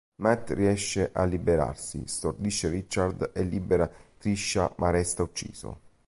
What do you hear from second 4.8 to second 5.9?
resta ucciso.